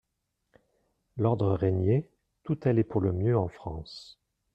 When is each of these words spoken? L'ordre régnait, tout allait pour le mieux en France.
L'ordre 1.15 1.53
régnait, 1.53 2.09
tout 2.43 2.57
allait 2.63 2.83
pour 2.83 3.01
le 3.01 3.11
mieux 3.13 3.37
en 3.37 3.47
France. 3.49 4.17